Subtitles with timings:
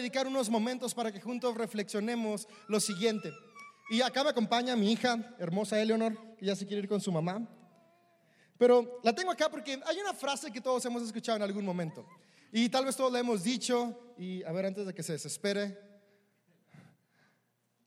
[0.00, 3.32] dedicar unos momentos para que juntos reflexionemos lo siguiente.
[3.90, 7.10] Y acá me acompaña mi hija, hermosa Eleonor, que ya se quiere ir con su
[7.10, 7.46] mamá.
[8.56, 12.06] Pero la tengo acá porque hay una frase que todos hemos escuchado en algún momento.
[12.52, 14.14] Y tal vez todos la hemos dicho.
[14.18, 15.78] Y a ver, antes de que se desespere,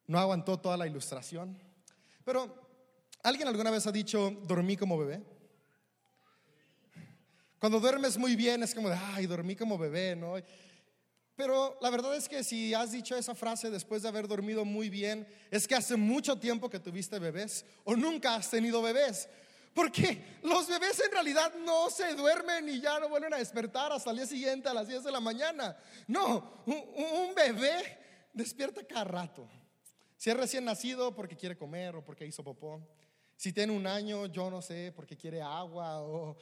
[0.07, 1.57] no aguantó toda la ilustración.
[2.25, 2.53] Pero,
[3.23, 5.23] ¿alguien alguna vez ha dicho, dormí como bebé?
[7.59, 10.35] Cuando duermes muy bien es como de, ay, dormí como bebé, ¿no?
[11.35, 14.89] Pero la verdad es que si has dicho esa frase después de haber dormido muy
[14.89, 19.27] bien, es que hace mucho tiempo que tuviste bebés o nunca has tenido bebés.
[19.73, 24.11] Porque los bebés en realidad no se duermen y ya no vuelven a despertar hasta
[24.11, 25.75] el día siguiente a las 10 de la mañana.
[26.07, 29.49] No, un, bebé despierta cada rato.
[30.15, 32.87] Si es recién nacido porque quiere comer o porque hizo popó.
[33.35, 36.37] Si tiene un año, yo no sé, porque quiere agua o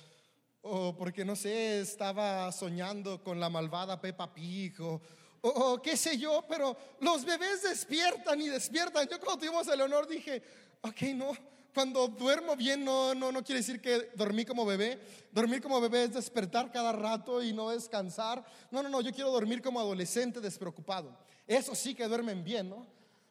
[0.61, 6.45] o porque no sé, estaba soñando con la malvada Peppa Pig o, qué sé yo,
[6.47, 9.07] pero los bebés despiertan y despiertan.
[9.07, 10.43] Yo cuando tuvimos el honor dije,
[10.81, 11.31] ok, no,
[11.73, 14.99] cuando duermo bien no, no, no quiere decir que dormí como bebé.
[15.31, 18.45] Dormir como bebé es despertar cada rato y no descansar.
[18.69, 21.17] No, no, no, yo quiero dormir como adolescente despreocupado.
[21.47, 22.85] Eso sí que duermen bien, ¿no?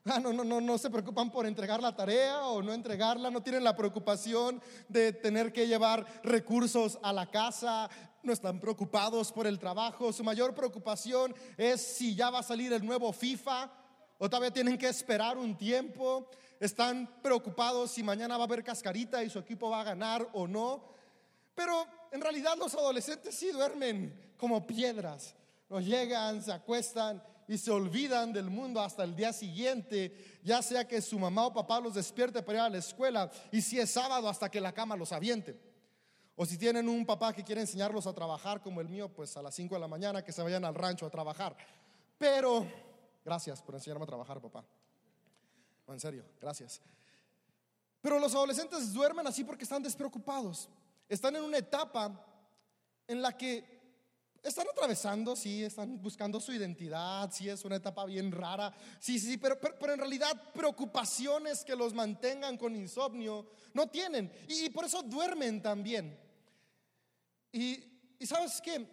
[0.07, 3.43] Ah, no, no, no, no se preocupan por entregar la tarea o no entregarla, no
[3.43, 7.91] tienen la preocupación de tener que llevar recursos a la casa,
[8.23, 12.73] no están preocupados por el trabajo, su mayor preocupación es si ya va a salir
[12.73, 13.71] el nuevo FIFA
[14.17, 19.23] o todavía tienen que esperar un tiempo, están preocupados si mañana va a haber cascarita
[19.23, 20.83] y su equipo va a ganar o no,
[21.55, 25.35] pero en realidad los adolescentes sí duermen como piedras,
[25.69, 30.87] no llegan, se acuestan y se olvidan del mundo hasta el día siguiente, ya sea
[30.87, 33.91] que su mamá o papá los despierte para ir a la escuela y si es
[33.91, 35.61] sábado hasta que la cama los aviente.
[36.37, 39.43] O si tienen un papá que quiere enseñarlos a trabajar como el mío, pues a
[39.43, 41.57] las 5 de la mañana que se vayan al rancho a trabajar.
[42.19, 42.65] Pero,
[43.25, 44.65] gracias por enseñarme a trabajar, papá.
[45.89, 46.81] en serio, gracias.
[48.01, 50.69] Pero los adolescentes duermen así porque están despreocupados.
[51.09, 52.25] Están en una etapa
[53.09, 53.80] en la que
[54.43, 59.37] están atravesando, sí, están buscando su identidad, sí, es una etapa bien rara, sí, sí,
[59.37, 65.03] pero, pero, en realidad preocupaciones que los mantengan con insomnio no tienen y, por eso
[65.03, 66.19] duermen también.
[67.53, 67.85] Y,
[68.19, 68.87] y sabes que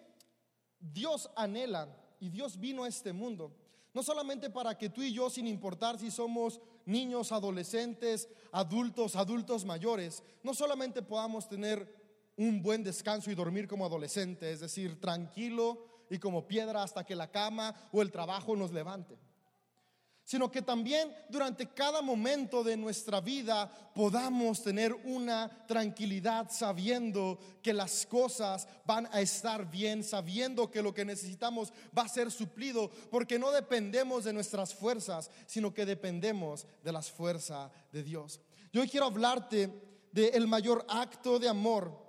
[0.80, 1.88] Dios anhela
[2.20, 3.56] y Dios vino a este mundo,
[3.94, 9.66] no solamente para que tú y yo, sin importar si somos niños, adolescentes, adultos, adultos
[9.66, 12.07] mayores, no solamente podamos tener
[12.38, 17.16] un buen descanso y dormir como adolescente, es decir, tranquilo y como piedra hasta que
[17.16, 19.18] la cama o el trabajo nos levante.
[20.24, 27.74] Sino que también durante cada momento de nuestra vida podamos tener una tranquilidad sabiendo que
[27.74, 32.92] las cosas van a estar bien, sabiendo que lo que necesitamos va a ser suplido,
[33.10, 38.42] porque no dependemos de nuestras fuerzas, sino que dependemos de las fuerzas de Dios.
[38.74, 39.72] Yo quiero hablarte
[40.12, 42.07] del mayor acto de amor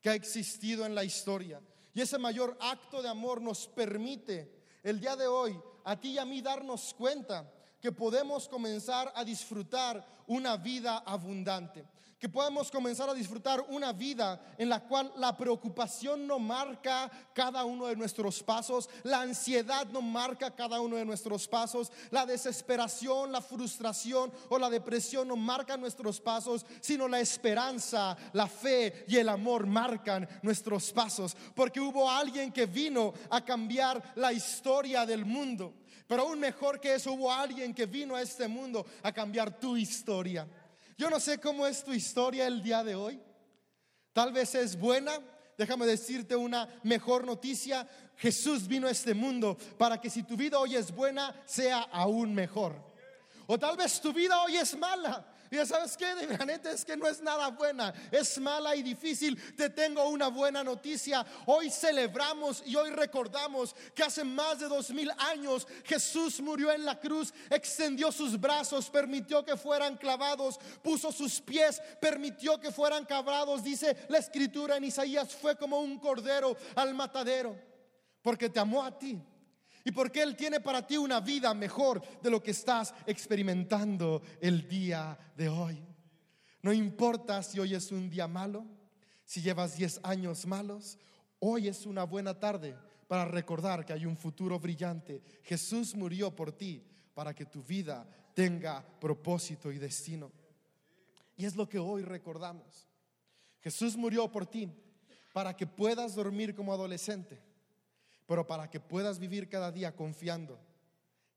[0.00, 1.60] que ha existido en la historia.
[1.92, 4.50] Y ese mayor acto de amor nos permite
[4.82, 9.24] el día de hoy a ti y a mí darnos cuenta que podemos comenzar a
[9.24, 11.84] disfrutar una vida abundante
[12.20, 17.64] que podamos comenzar a disfrutar una vida en la cual la preocupación no marca cada
[17.64, 23.32] uno de nuestros pasos, la ansiedad no marca cada uno de nuestros pasos, la desesperación,
[23.32, 29.16] la frustración o la depresión no marcan nuestros pasos, sino la esperanza, la fe y
[29.16, 35.24] el amor marcan nuestros pasos, porque hubo alguien que vino a cambiar la historia del
[35.24, 35.72] mundo.
[36.10, 39.76] Pero aún mejor que eso, hubo alguien que vino a este mundo a cambiar tu
[39.76, 40.44] historia.
[41.00, 43.18] Yo no sé cómo es tu historia el día de hoy.
[44.12, 45.18] Tal vez es buena.
[45.56, 47.88] Déjame decirte una mejor noticia.
[48.16, 52.34] Jesús vino a este mundo para que si tu vida hoy es buena, sea aún
[52.34, 52.74] mejor.
[53.46, 56.06] O tal vez tu vida hoy es mala y ya sabes qué,
[56.38, 59.36] la neta es que no es nada buena, es mala y difícil.
[59.56, 61.26] Te tengo una buena noticia.
[61.46, 66.84] Hoy celebramos y hoy recordamos que hace más de dos mil años Jesús murió en
[66.84, 73.04] la cruz, extendió sus brazos, permitió que fueran clavados, puso sus pies, permitió que fueran
[73.04, 73.64] cabrados.
[73.64, 77.56] Dice la escritura en Isaías, fue como un cordero al matadero,
[78.22, 79.20] porque te amó a ti
[79.84, 84.68] y porque Él tiene para ti una vida mejor de lo que estás experimentando el
[84.68, 85.82] día de hoy.
[86.62, 88.66] No importa si hoy es un día malo,
[89.24, 90.98] si llevas 10 años malos,
[91.38, 92.76] hoy es una buena tarde
[93.08, 95.22] para recordar que hay un futuro brillante.
[95.42, 96.84] Jesús murió por ti
[97.14, 100.30] para que tu vida tenga propósito y destino.
[101.36, 102.86] Y es lo que hoy recordamos.
[103.60, 104.70] Jesús murió por ti
[105.32, 107.49] para que puedas dormir como adolescente
[108.30, 110.56] pero para que puedas vivir cada día confiando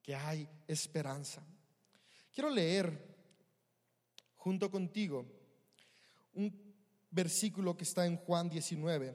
[0.04, 1.44] que hay esperanza.
[2.32, 3.18] Quiero leer
[4.36, 5.26] junto contigo
[6.36, 6.54] un
[7.10, 9.12] versículo que está en Juan 19.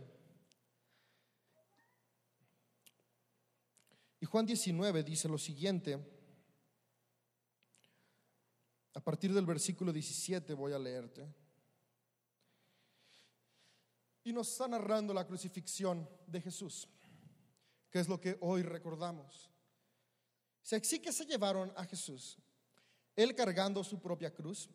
[4.23, 6.05] Y Juan 19 dice lo siguiente.
[8.95, 11.33] A partir del versículo 17 voy a leerte.
[14.25, 16.89] Y nos está narrando la crucifixión de Jesús,
[17.90, 19.50] que es lo que hoy recordamos.
[20.70, 22.38] Así que se llevaron a Jesús.
[23.17, 24.69] Él cargando su propia cruz,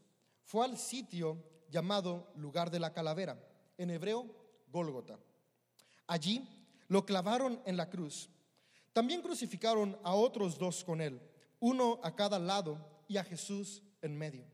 [0.44, 3.42] fue al sitio llamado lugar de la calavera,
[3.78, 4.28] en hebreo
[4.68, 5.20] Gólgota.
[6.08, 6.48] Allí
[6.88, 8.30] lo clavaron en la cruz.
[8.92, 11.20] También crucificaron a otros dos con él,
[11.60, 12.78] uno a cada lado
[13.08, 14.46] y a Jesús en medio.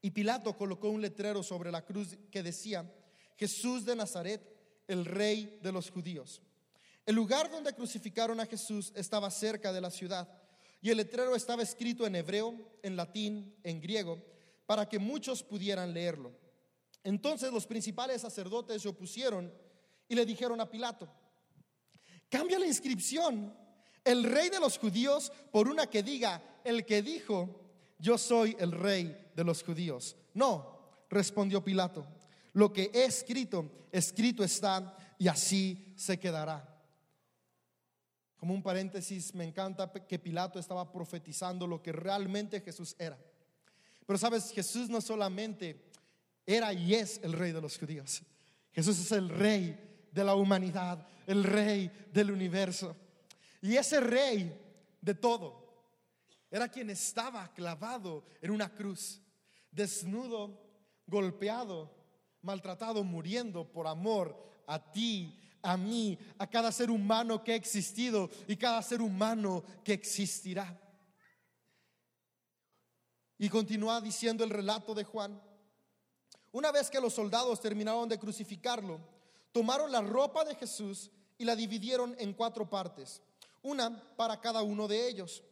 [0.00, 2.90] Y Pilato colocó un letrero sobre la cruz que decía,
[3.36, 4.42] Jesús de Nazaret,
[4.86, 6.40] el rey de los judíos.
[7.08, 10.28] El lugar donde crucificaron a Jesús estaba cerca de la ciudad
[10.82, 14.22] y el letrero estaba escrito en hebreo, en latín, en griego,
[14.66, 16.34] para que muchos pudieran leerlo.
[17.02, 19.50] Entonces los principales sacerdotes se opusieron
[20.06, 21.08] y le dijeron a Pilato,
[22.28, 23.56] cambia la inscripción,
[24.04, 28.70] el rey de los judíos, por una que diga, el que dijo, yo soy el
[28.70, 30.14] rey de los judíos.
[30.34, 32.06] No, respondió Pilato,
[32.52, 36.67] lo que he escrito, escrito está y así se quedará.
[38.38, 43.18] Como un paréntesis, me encanta que Pilato estaba profetizando lo que realmente Jesús era.
[44.06, 45.90] Pero sabes, Jesús no solamente
[46.46, 48.22] era y es el rey de los judíos.
[48.72, 52.96] Jesús es el rey de la humanidad, el rey del universo.
[53.60, 54.56] Y ese rey
[55.00, 55.68] de todo
[56.50, 59.20] era quien estaba clavado en una cruz,
[59.70, 60.58] desnudo,
[61.06, 61.94] golpeado,
[62.42, 64.36] maltratado, muriendo por amor
[64.66, 69.64] a ti, a mí, a cada ser humano que ha existido y cada ser humano
[69.84, 70.78] que existirá.
[73.38, 75.40] Y continúa diciendo el relato de Juan.
[76.50, 79.00] Una vez que los soldados terminaron de crucificarlo,
[79.52, 83.22] tomaron la ropa de Jesús y la dividieron en cuatro partes,
[83.62, 85.42] una para cada uno de ellos.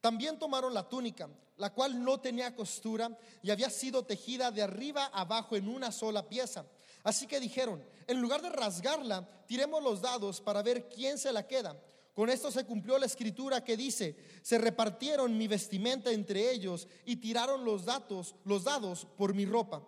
[0.00, 5.06] También tomaron la túnica, la cual no tenía costura y había sido tejida de arriba
[5.06, 6.66] abajo en una sola pieza.
[7.04, 11.46] Así que dijeron, en lugar de rasgarla, tiremos los dados para ver quién se la
[11.46, 11.80] queda.
[12.14, 17.16] Con esto se cumplió la escritura que dice, se repartieron mi vestimenta entre ellos y
[17.16, 19.86] tiraron los datos, los dados por mi ropa.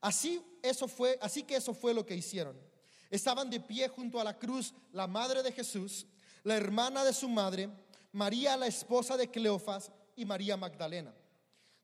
[0.00, 2.56] Así eso fue, así que eso fue lo que hicieron.
[3.10, 6.06] Estaban de pie junto a la cruz la madre de Jesús,
[6.44, 7.68] la hermana de su madre,
[8.12, 11.14] María la esposa de Cleofas y María Magdalena.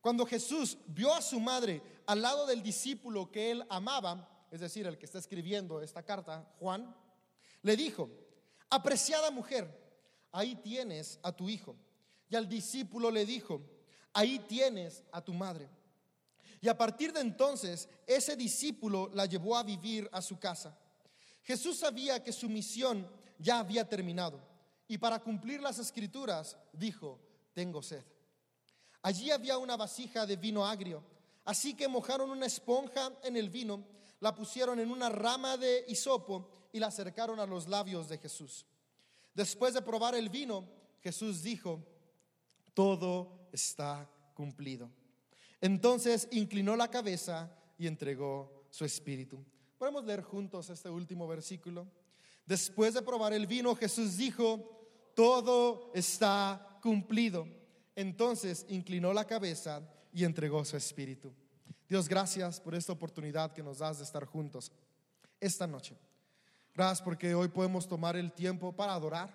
[0.01, 4.87] Cuando Jesús vio a su madre al lado del discípulo que él amaba, es decir,
[4.87, 6.95] el que está escribiendo esta carta, Juan,
[7.63, 8.09] le dijo,
[8.71, 9.69] apreciada mujer,
[10.31, 11.75] ahí tienes a tu hijo.
[12.29, 13.61] Y al discípulo le dijo,
[14.13, 15.69] ahí tienes a tu madre.
[16.61, 20.79] Y a partir de entonces, ese discípulo la llevó a vivir a su casa.
[21.43, 23.11] Jesús sabía que su misión
[23.41, 24.41] ya había terminado
[24.87, 27.21] y para cumplir las escrituras dijo,
[27.53, 28.05] tengo sed.
[29.03, 31.03] Allí había una vasija de vino agrio,
[31.45, 33.85] así que mojaron una esponja en el vino,
[34.25, 38.65] la pusieron en una rama de hisopo y la acercaron a los labios de Jesús.
[39.35, 40.67] Después de probar el vino,
[41.03, 41.85] Jesús dijo,
[42.73, 44.91] todo está cumplido.
[45.61, 49.45] Entonces inclinó la cabeza y entregó su espíritu.
[49.77, 51.87] Podemos leer juntos este último versículo.
[52.47, 57.47] Después de probar el vino, Jesús dijo, todo está cumplido.
[57.95, 61.31] Entonces inclinó la cabeza y entregó su espíritu.
[61.89, 64.73] Dios, gracias por esta oportunidad que nos das de estar juntos
[65.39, 65.97] esta noche.
[66.75, 69.31] Gracias porque hoy podemos tomar el tiempo para adorar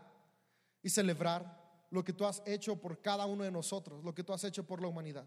[0.81, 1.59] y celebrar
[1.91, 4.63] lo que tú has hecho por cada uno de nosotros, lo que tú has hecho
[4.63, 5.25] por la humanidad.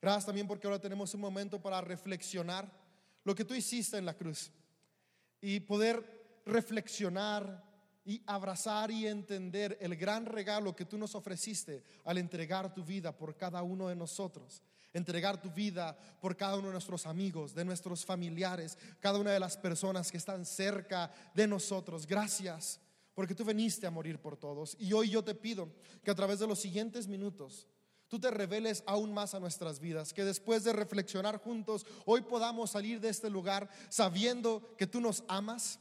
[0.00, 2.70] Gracias también porque ahora tenemos un momento para reflexionar
[3.24, 4.50] lo que tú hiciste en la cruz
[5.40, 7.64] y poder reflexionar
[8.04, 13.16] y abrazar y entender el gran regalo que tú nos ofreciste al entregar tu vida
[13.16, 14.62] por cada uno de nosotros
[14.98, 19.40] entregar tu vida por cada uno de nuestros amigos, de nuestros familiares, cada una de
[19.40, 22.06] las personas que están cerca de nosotros.
[22.06, 22.80] Gracias,
[23.14, 24.76] porque tú viniste a morir por todos.
[24.78, 25.68] Y hoy yo te pido
[26.04, 27.66] que a través de los siguientes minutos
[28.08, 32.70] tú te reveles aún más a nuestras vidas, que después de reflexionar juntos, hoy podamos
[32.70, 35.78] salir de este lugar sabiendo que tú nos amas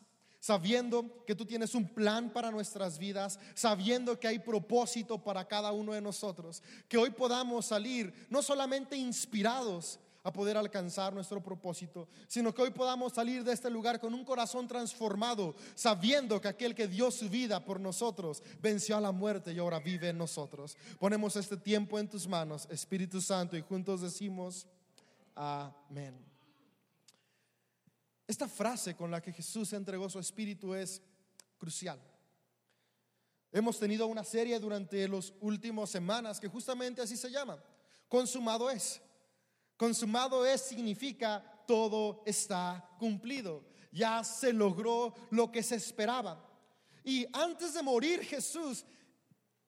[0.47, 5.73] sabiendo que tú tienes un plan para nuestras vidas, sabiendo que hay propósito para cada
[5.73, 12.07] uno de nosotros, que hoy podamos salir no solamente inspirados a poder alcanzar nuestro propósito,
[12.29, 16.73] sino que hoy podamos salir de este lugar con un corazón transformado, sabiendo que aquel
[16.73, 20.77] que dio su vida por nosotros venció a la muerte y ahora vive en nosotros.
[20.97, 24.65] Ponemos este tiempo en tus manos, Espíritu Santo, y juntos decimos,
[25.35, 26.26] amén.
[28.27, 31.01] Esta frase con la que Jesús entregó su espíritu es
[31.57, 31.99] crucial.
[33.51, 37.57] Hemos tenido una serie durante las últimas semanas que justamente así se llama.
[38.09, 39.01] Consumado es.
[39.77, 43.63] Consumado es significa todo está cumplido.
[43.91, 46.43] Ya se logró lo que se esperaba.
[47.05, 48.85] Y antes de morir Jesús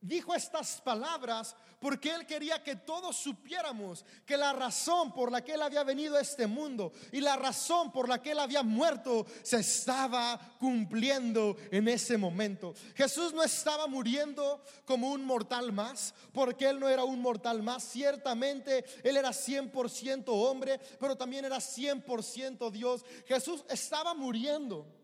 [0.02, 5.54] dijo estas palabras porque Él quería que todos supiéramos que la razón por la que
[5.54, 9.26] Él había venido a este mundo y la razón por la que Él había muerto
[9.44, 12.74] se estaba cumpliendo en ese momento.
[12.96, 17.84] Jesús no estaba muriendo como un mortal más, porque Él no era un mortal más.
[17.84, 23.06] Ciertamente Él era 100% hombre, pero también era 100% Dios.
[23.26, 24.99] Jesús estaba muriendo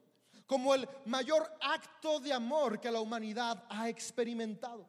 [0.46, 4.88] como el mayor acto de amor que la humanidad ha experimentado.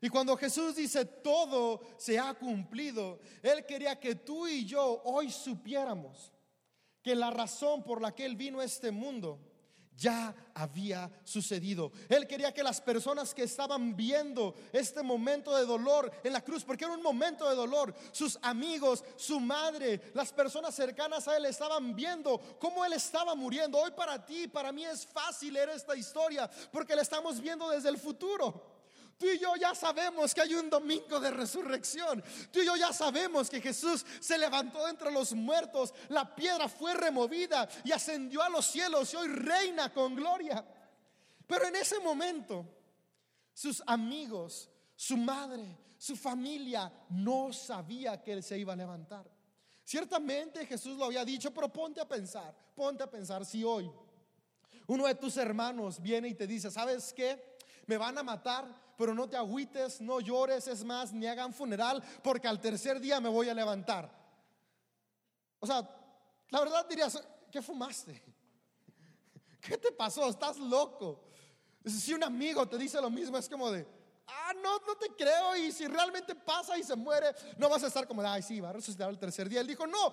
[0.00, 5.30] Y cuando Jesús dice todo se ha cumplido, Él quería que tú y yo hoy
[5.30, 6.32] supiéramos
[7.02, 9.49] que la razón por la que Él vino a este mundo
[9.96, 11.92] ya había sucedido.
[12.08, 16.64] Él quería que las personas que estaban viendo este momento de dolor en la cruz,
[16.64, 21.46] porque era un momento de dolor, sus amigos, su madre, las personas cercanas a Él
[21.46, 23.78] estaban viendo cómo Él estaba muriendo.
[23.78, 27.88] Hoy para ti, para mí es fácil leer esta historia, porque la estamos viendo desde
[27.88, 28.79] el futuro.
[29.20, 32.24] Tú y yo ya sabemos que hay un domingo de resurrección.
[32.50, 36.94] Tú y yo ya sabemos que Jesús se levantó entre los muertos, la piedra fue
[36.94, 40.64] removida y ascendió a los cielos y hoy reina con gloria.
[41.46, 42.64] Pero en ese momento,
[43.52, 49.30] sus amigos, su madre, su familia no sabía que él se iba a levantar.
[49.84, 53.92] Ciertamente Jesús lo había dicho, pero ponte a pensar, ponte a pensar si hoy
[54.86, 57.58] uno de tus hermanos viene y te dice, ¿sabes qué?
[57.84, 58.64] Me van a matar,
[59.00, 63.18] pero no te agüites, no llores, es más, ni hagan funeral, porque al tercer día
[63.18, 64.10] me voy a levantar.
[65.58, 65.88] O sea,
[66.50, 67.18] la verdad dirías,
[67.50, 68.22] ¿qué fumaste?
[69.62, 70.28] ¿Qué te pasó?
[70.28, 71.24] Estás loco.
[71.82, 73.88] Si un amigo te dice lo mismo, es como de,
[74.26, 75.56] ah, no, no te creo.
[75.56, 78.60] Y si realmente pasa y se muere, no vas a estar como de, ay, sí,
[78.60, 79.62] va a resucitar el tercer día.
[79.62, 80.12] Él dijo, no,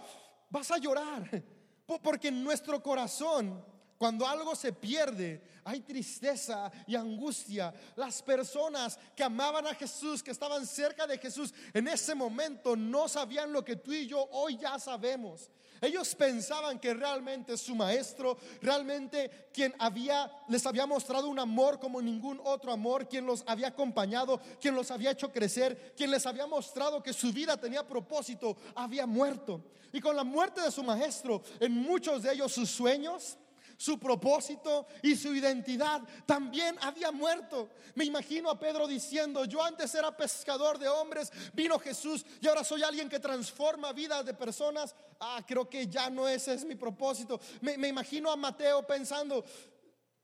[0.50, 1.44] vas a llorar.
[2.02, 3.66] Porque en nuestro corazón
[3.98, 7.74] cuando algo se pierde, hay tristeza y angustia.
[7.96, 13.08] Las personas que amaban a Jesús, que estaban cerca de Jesús, en ese momento no
[13.08, 15.50] sabían lo que tú y yo hoy ya sabemos.
[15.82, 22.02] Ellos pensaban que realmente su maestro, realmente quien había les había mostrado un amor como
[22.02, 26.48] ningún otro amor, quien los había acompañado, quien los había hecho crecer, quien les había
[26.48, 29.62] mostrado que su vida tenía propósito, había muerto.
[29.94, 33.38] Y con la muerte de su maestro, en muchos de ellos sus sueños,
[33.78, 37.70] su propósito y su identidad también había muerto.
[37.96, 42.64] Me imagino a Pedro diciendo, yo antes era pescador de hombres, vino Jesús y ahora
[42.64, 44.96] soy alguien que transforma vidas de personas.
[45.20, 47.40] Ah, creo que ya no ese es mi propósito.
[47.62, 49.46] Me, me imagino a Mateo pensando,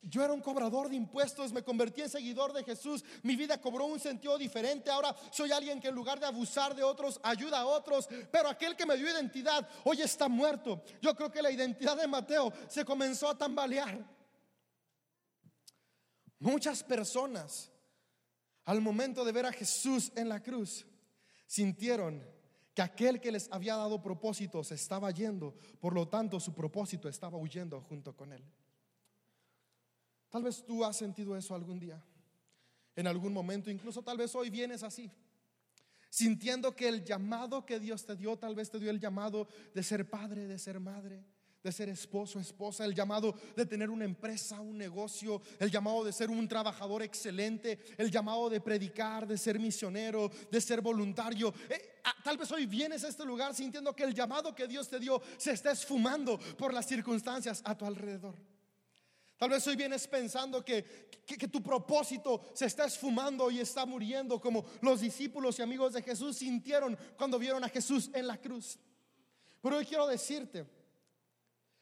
[0.03, 3.86] yo era un cobrador de impuestos, me convertí en seguidor de Jesús, mi vida cobró
[3.86, 7.65] un sentido diferente, ahora soy alguien que en lugar de abusar de otros, ayuda a
[7.65, 10.83] otros, pero aquel que me dio identidad hoy está muerto.
[11.01, 14.05] Yo creo que la identidad de Mateo se comenzó a tambalear.
[16.39, 17.72] Muchas personas
[18.65, 20.86] al momento de ver a Jesús en la cruz
[21.48, 22.24] sintieron
[22.74, 27.07] que aquel que les había dado propósito se estaba yendo, por lo tanto su propósito
[27.07, 28.43] estaba huyendo junto con él.
[30.33, 32.03] Tal vez tú has sentido eso algún día,
[32.95, 35.11] en algún momento, incluso tal vez hoy vienes así,
[36.09, 39.83] sintiendo que el llamado que Dios te dio, tal vez te dio el llamado de
[39.83, 41.23] ser padre, de ser madre,
[41.61, 46.11] de ser esposo, esposa, el llamado de tener una empresa, un negocio, el llamado de
[46.11, 51.53] ser un trabajador excelente, el llamado de predicar, de ser misionero, de ser voluntario.
[51.69, 54.89] Eh, ah, tal vez hoy vienes a este lugar sintiendo que el llamado que Dios
[54.89, 58.52] te dio se está esfumando por las circunstancias a tu alrededor.
[59.43, 60.85] Tal vez hoy vienes pensando que,
[61.25, 66.01] que, tu propósito se está esfumando y está muriendo como los discípulos y amigos de
[66.01, 68.79] Jesús sintieron cuando vieron a Jesús en la cruz.
[69.62, 70.65] Pero hoy quiero decirte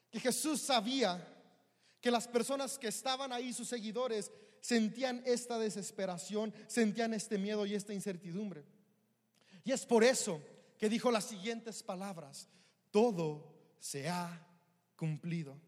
[0.10, 1.24] que Jesús sabía
[2.02, 7.76] que las personas que estaban ahí, sus seguidores, sentían esta desesperación, sentían este miedo y
[7.76, 8.66] esta incertidumbre.
[9.64, 10.42] Y es por eso
[10.80, 12.50] que dijo las siguientes palabras,
[12.90, 14.48] todo se ha
[14.96, 15.62] cumplido.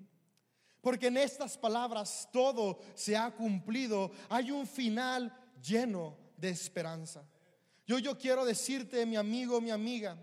[0.84, 4.12] Porque en estas palabras todo se ha cumplido.
[4.28, 7.24] Hay un final lleno de esperanza.
[7.88, 10.18] Yo, yo quiero decirte, mi amigo, mi amiga,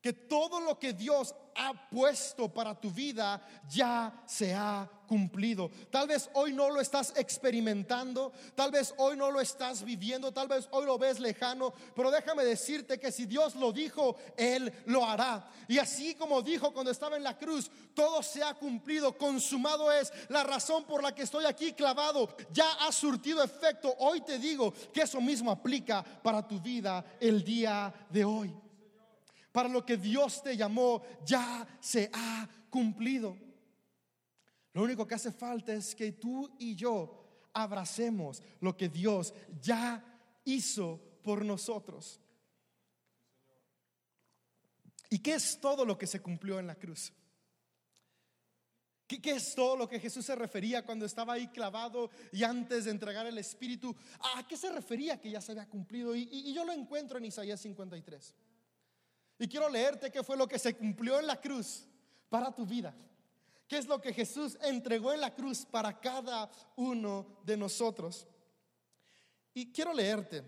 [0.00, 5.70] que todo lo que Dios ha puesto para tu vida ya se ha cumplido.
[5.90, 10.46] Tal vez hoy no lo estás experimentando, tal vez hoy no lo estás viviendo, tal
[10.46, 15.04] vez hoy lo ves lejano, pero déjame decirte que si Dios lo dijo, Él lo
[15.04, 15.50] hará.
[15.66, 20.12] Y así como dijo cuando estaba en la cruz, todo se ha cumplido, consumado es
[20.28, 23.96] la razón por la que estoy aquí clavado, ya ha surtido efecto.
[23.98, 28.67] Hoy te digo que eso mismo aplica para tu vida el día de hoy
[29.58, 33.36] para lo que Dios te llamó ya se ha cumplido.
[34.72, 40.00] Lo único que hace falta es que tú y yo abracemos lo que Dios ya
[40.44, 42.20] hizo por nosotros.
[45.10, 47.12] ¿Y qué es todo lo que se cumplió en la cruz?
[49.08, 52.92] ¿Qué, es todo lo que Jesús se refería cuando estaba ahí clavado y antes de
[52.92, 53.96] entregar el Espíritu?
[54.36, 56.14] ¿A qué se refería que ya se había cumplido?
[56.14, 58.36] Y, yo lo encuentro en Isaías 53.
[59.38, 61.86] Y quiero leerte qué fue lo que se cumplió en la cruz
[62.28, 62.94] para tu vida.
[63.68, 68.26] ¿Qué es lo que Jesús entregó en la cruz para cada uno de nosotros?
[69.54, 70.42] Y quiero leerte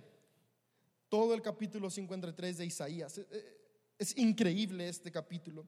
[1.09, 3.19] todo el capítulo 53 de Isaías.
[3.19, 3.57] Eh, eh,
[3.99, 5.67] es increíble este capítulo,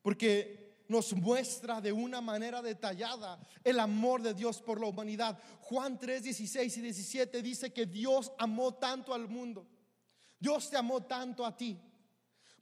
[0.00, 5.38] porque nos muestra de una manera detallada el amor de Dios por la humanidad.
[5.60, 9.66] Juan 3, 16 y 17 dice que Dios amó tanto al mundo.
[10.38, 11.78] Dios te amó tanto a ti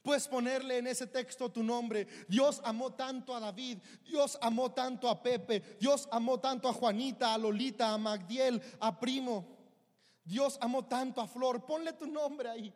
[0.05, 2.05] Puedes ponerle en ese texto tu nombre.
[2.27, 7.33] Dios amó tanto a David, Dios amó tanto a Pepe, Dios amó tanto a Juanita,
[7.33, 9.43] a Lolita, a Magdiel, a Primo.
[10.23, 11.65] Dios amó tanto a Flor.
[11.65, 12.71] Ponle tu nombre ahí.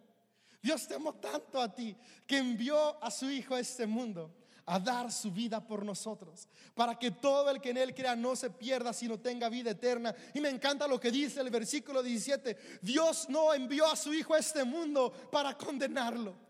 [0.59, 1.95] Dios te amó tanto a ti
[2.25, 4.33] que envió a su Hijo a este mundo
[4.65, 8.36] a dar su vida por nosotros, para que todo el que en Él crea no
[8.36, 10.15] se pierda, sino tenga vida eterna.
[10.33, 14.33] Y me encanta lo que dice el versículo 17, Dios no envió a su Hijo
[14.33, 16.49] a este mundo para condenarlo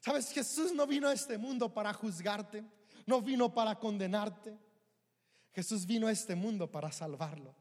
[0.00, 2.64] Sabes, Jesús no vino a este mundo para juzgarte,
[3.06, 4.56] no vino para condenarte.
[5.52, 7.54] Jesús vino a este mundo para salvarlo.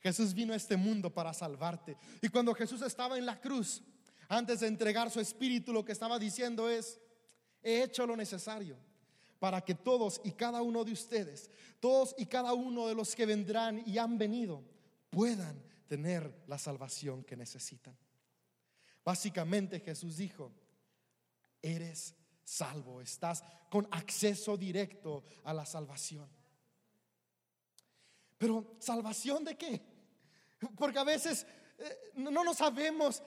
[0.00, 1.96] Jesús vino a este mundo para salvarte.
[2.20, 3.82] Y cuando Jesús estaba en la cruz,
[4.28, 7.00] antes de entregar su espíritu, lo que estaba diciendo es,
[7.62, 8.76] he hecho lo necesario
[9.38, 13.26] para que todos y cada uno de ustedes, todos y cada uno de los que
[13.26, 14.62] vendrán y han venido,
[15.10, 17.96] puedan tener la salvación que necesitan.
[19.04, 20.50] Básicamente Jesús dijo,
[21.64, 26.28] eres salvo, estás con acceso directo a la salvación.
[28.36, 29.82] Pero salvación de qué?
[30.76, 31.46] Porque a veces
[31.78, 33.22] eh, no nos sabemos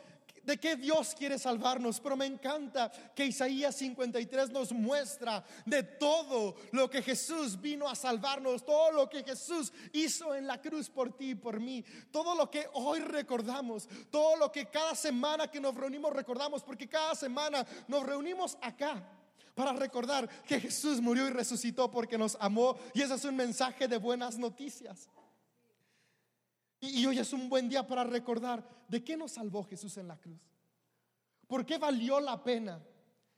[0.47, 6.55] de qué Dios quiere salvarnos, pero me encanta que Isaías 53 nos muestra de todo
[6.71, 11.17] lo que Jesús vino a salvarnos, todo lo que Jesús hizo en la cruz por
[11.17, 15.59] ti y por mí, todo lo que hoy recordamos, todo lo que cada semana que
[15.59, 19.03] nos reunimos recordamos, porque cada semana nos reunimos acá
[19.53, 23.89] para recordar que Jesús murió y resucitó porque nos amó y ese es un mensaje
[23.89, 25.09] de buenas noticias.
[26.79, 30.17] Y, hoy es un buen día para recordar de qué nos salvó Jesús en la
[30.17, 30.39] cruz.
[31.47, 32.83] ¿Por qué valió la pena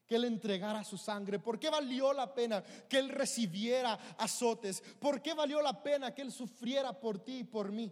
[0.05, 1.39] que Él entregara su sangre?
[1.39, 4.81] ¿Por qué valió la pena que Él recibiera azotes?
[4.99, 7.91] ¿Por qué valió la pena que Él sufriera por ti y por mí?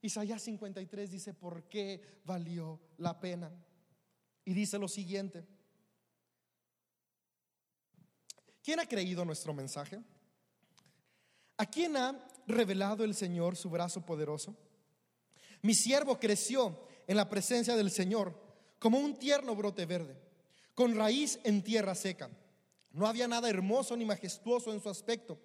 [0.00, 3.52] Isaías 53 dice, ¿por qué valió la pena?
[4.44, 5.46] Y dice lo siguiente.
[8.62, 10.00] ¿Quién ha creído nuestro mensaje?
[11.56, 14.56] ¿A quién ha revelado el Señor su brazo poderoso?
[15.62, 18.34] Mi siervo creció en la presencia del Señor
[18.78, 20.16] como un tierno brote verde,
[20.74, 22.30] con raíz en tierra seca.
[22.92, 25.38] No había nada hermoso ni majestuoso en su aspecto,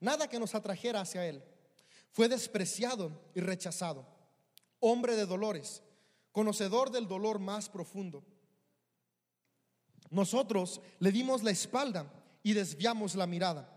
[0.00, 1.42] nada que nos atrajera hacia él.
[2.10, 4.06] Fue despreciado y rechazado,
[4.80, 5.82] hombre de dolores,
[6.32, 8.24] conocedor del dolor más profundo.
[10.10, 13.68] Nosotros le dimos la espalda y desviamos la mirada.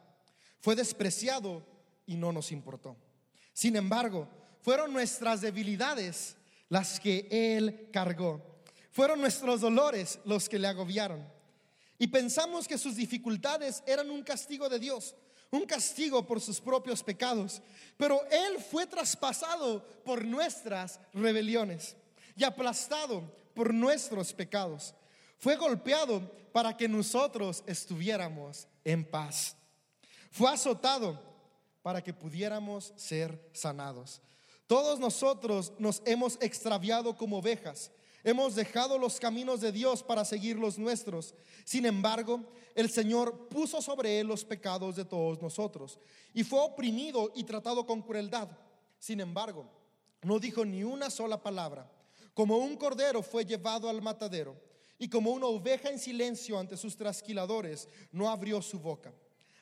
[0.59, 1.63] Fue despreciado
[2.07, 2.97] y no nos importó.
[3.53, 4.27] Sin embargo,
[4.63, 6.37] fueron nuestras debilidades
[6.69, 8.41] las que Él cargó.
[8.91, 11.27] Fueron nuestros dolores los que le agobiaron.
[11.99, 15.15] Y pensamos que sus dificultades eran un castigo de Dios,
[15.51, 17.61] un castigo por sus propios pecados.
[17.97, 21.97] Pero Él fue traspasado por nuestras rebeliones
[22.35, 24.95] y aplastado por nuestros pecados.
[25.37, 26.21] Fue golpeado
[26.53, 29.57] para que nosotros estuviéramos en paz.
[30.31, 31.21] Fue azotado
[31.81, 34.21] para que pudiéramos ser sanados.
[34.67, 37.91] Todos nosotros nos hemos extraviado como ovejas.
[38.23, 41.35] Hemos dejado los caminos de Dios para seguir los nuestros.
[41.65, 42.41] Sin embargo,
[42.73, 45.99] el Señor puso sobre él los pecados de todos nosotros
[46.33, 48.47] y fue oprimido y tratado con crueldad.
[48.97, 49.65] Sin embargo,
[50.21, 51.91] no dijo ni una sola palabra.
[52.33, 54.55] Como un cordero fue llevado al matadero
[54.97, 59.13] Y como una oveja en silencio ante sus trasquiladores, no abrió su boca.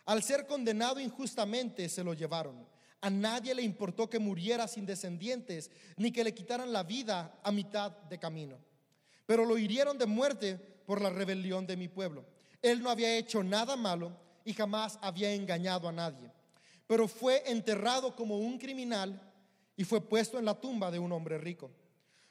[0.05, 2.70] Al ser condenado injustamente, se lo llevaron.
[3.01, 7.51] A nadie le importó que muriera sin descendientes, ni que le quitaran la vida a
[7.51, 8.57] mitad de camino.
[9.25, 12.25] Pero lo hirieron de muerte por la rebelión de mi pueblo.
[12.61, 14.11] Él no había hecho nada malo
[14.45, 16.31] y jamás había engañado a nadie.
[16.85, 19.19] Pero fue enterrado como un criminal
[19.75, 21.71] y fue puesto en la tumba de un hombre rico.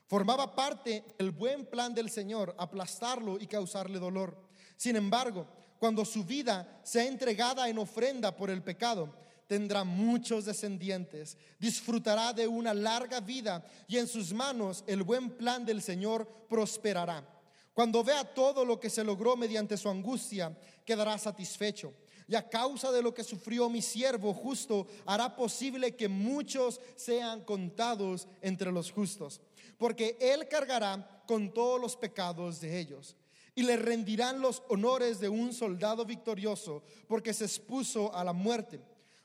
[0.06, 4.36] Formaba parte del buen plan del Señor aplastarlo y causarle dolor.
[4.76, 5.46] Sin embargo,
[5.78, 9.14] cuando su vida sea entregada en ofrenda por el pecado,
[9.50, 15.64] tendrá muchos descendientes, disfrutará de una larga vida y en sus manos el buen plan
[15.64, 17.28] del Señor prosperará.
[17.74, 21.92] Cuando vea todo lo que se logró mediante su angustia, quedará satisfecho.
[22.28, 27.40] Y a causa de lo que sufrió mi siervo justo, hará posible que muchos sean
[27.40, 29.40] contados entre los justos.
[29.78, 33.16] Porque él cargará con todos los pecados de ellos.
[33.56, 38.80] Y le rendirán los honores de un soldado victorioso, porque se expuso a la muerte.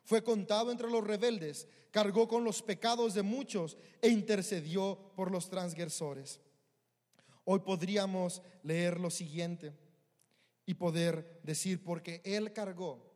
[0.05, 5.49] Fue contado entre los rebeldes, cargó con los pecados de muchos e intercedió por los
[5.49, 6.39] transgresores.
[7.43, 9.73] Hoy podríamos leer lo siguiente
[10.63, 13.11] y poder decir, porque Él cargó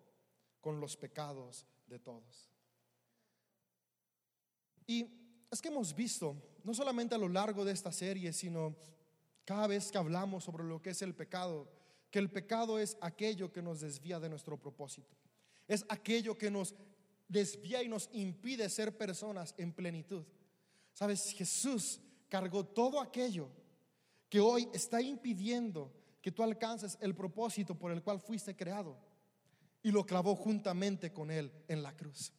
[0.61, 2.49] con los pecados de todos.
[4.87, 5.05] Y
[5.51, 8.75] es que hemos visto, no solamente a lo largo de esta serie, sino
[9.45, 11.71] cada vez que hablamos sobre lo que es el pecado,
[12.09, 15.15] que el pecado es aquello que nos desvía de nuestro propósito.
[15.69, 16.75] Es aquello que nos
[17.29, 20.25] desvía y nos impide ser personas en plenitud.
[20.91, 23.47] Sabes, Jesús cargó todo aquello
[24.27, 28.97] que hoy está impidiendo que tú alcances el propósito por el cual fuiste creado
[29.81, 32.33] y lo clavó juntamente con él en la cruz.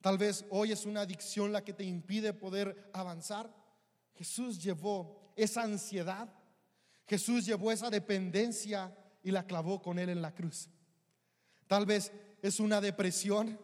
[0.00, 3.52] Tal vez hoy es una adicción la que te impide poder avanzar.
[4.14, 6.32] Jesús llevó esa ansiedad,
[7.06, 10.70] Jesús llevó esa dependencia y la clavó con él en la cruz.
[11.68, 12.10] Tal vez
[12.42, 13.58] es una depresión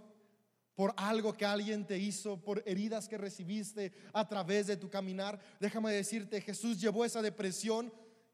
[0.74, 5.40] por algo que alguien te hizo, por heridas que recibiste a través de tu caminar.
[5.58, 7.92] Déjame decirte, Jesús llevó esa depresión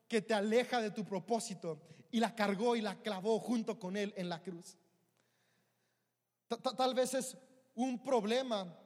[0.09, 1.81] que te aleja de tu propósito
[2.11, 4.77] y la cargó y la clavó junto con él en la cruz.
[6.77, 7.37] Tal vez es
[7.75, 8.77] un problema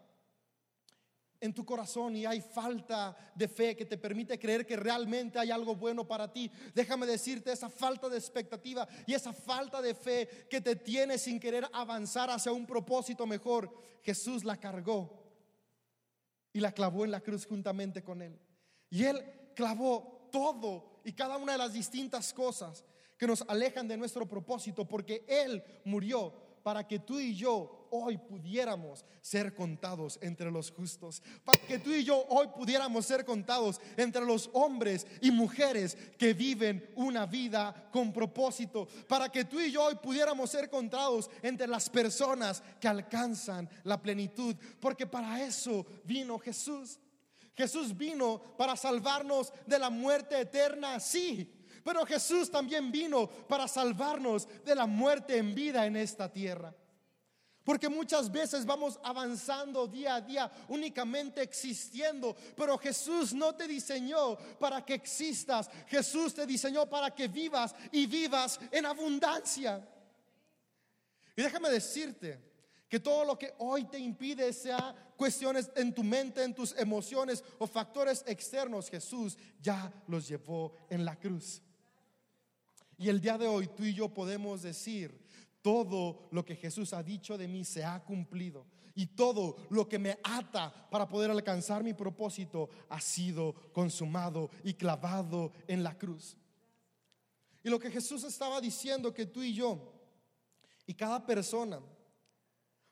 [1.45, 5.51] en tu corazón y hay falta de fe que te permite creer que realmente hay
[5.51, 10.47] algo bueno para ti, déjame decirte esa falta de expectativa y esa falta de fe
[10.49, 13.71] que te tiene sin querer avanzar hacia un propósito mejor,
[14.03, 15.23] Jesús la cargó
[16.51, 18.39] y la clavó en la cruz juntamente con él.
[18.89, 19.23] Y él
[19.55, 22.87] clavó todo y cada una de las distintas cosas
[23.19, 28.19] que nos alejan de nuestro propósito porque él murió para que tú y yo hoy
[28.19, 33.81] pudiéramos ser contados entre los justos, para que tú y yo hoy pudiéramos ser contados
[33.97, 39.71] entre los hombres y mujeres que viven una vida con propósito, para que tú y
[39.71, 45.87] yo hoy pudiéramos ser contados entre las personas que alcanzan la plenitud, porque para eso
[46.05, 46.99] vino Jesús.
[47.57, 51.49] Jesús vino para salvarnos de la muerte eterna, sí,
[51.85, 56.75] pero Jesús también vino para salvarnos de la muerte en vida en esta tierra.
[57.65, 64.37] Porque muchas veces vamos avanzando día a día únicamente existiendo, pero Jesús no te diseñó
[64.59, 69.83] para que existas, Jesús te diseñó para que vivas y vivas en abundancia.
[71.35, 72.39] Y déjame decirte
[72.87, 77.43] que todo lo que hoy te impide sea cuestiones en tu mente, en tus emociones
[77.59, 81.63] o factores externos, Jesús ya los llevó en la cruz.
[82.99, 85.24] Y el día de hoy tú y yo podemos decir,
[85.65, 88.67] todo lo que Jesús ha dicho de mí se ha cumplido.
[88.95, 94.75] Y todo lo que me ata para poder alcanzar mi propósito ha sido consumado y
[94.75, 96.37] clavado en la cruz.
[97.63, 99.91] Y lo que Jesús estaba diciendo que tú y yo
[100.87, 101.81] y cada persona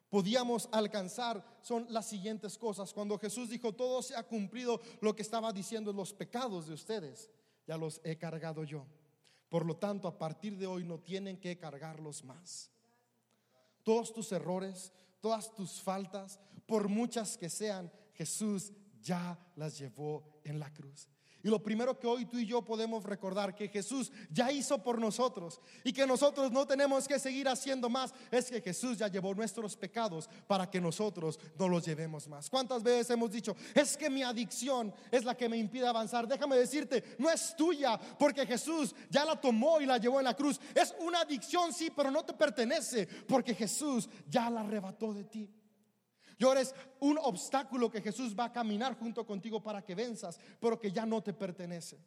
[0.08, 2.94] podíamos alcanzar son las siguientes cosas.
[2.94, 7.28] Cuando Jesús dijo, todo se ha cumplido, lo que estaba diciendo, los pecados de ustedes,
[7.66, 8.86] ya los he cargado yo.
[9.52, 12.70] Por lo tanto, a partir de hoy no tienen que cargarlos más.
[13.82, 20.58] Todos tus errores, todas tus faltas, por muchas que sean, Jesús ya las llevó en
[20.58, 21.06] la cruz.
[21.42, 24.98] Y lo primero que hoy tú y yo podemos recordar que Jesús ya hizo por
[24.98, 29.34] nosotros y que nosotros no tenemos que seguir haciendo más es que Jesús ya llevó
[29.34, 32.48] nuestros pecados para que nosotros no los llevemos más.
[32.48, 36.28] ¿Cuántas veces hemos dicho, es que mi adicción es la que me impide avanzar?
[36.28, 40.34] Déjame decirte, no es tuya porque Jesús ya la tomó y la llevó en la
[40.34, 40.60] cruz.
[40.74, 45.61] Es una adicción, sí, pero no te pertenece porque Jesús ya la arrebató de ti.
[46.42, 50.76] Y eres un obstáculo que Jesús va a caminar junto contigo para que venzas, pero
[50.76, 52.00] que ya no te pertenece.